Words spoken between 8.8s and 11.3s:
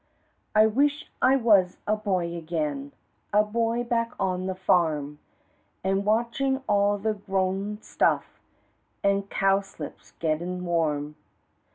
An' cowslips gettin' warm.